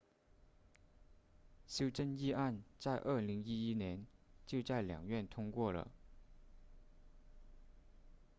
[1.67, 4.07] 修正议案在2011年
[4.47, 5.91] 就在两院通过了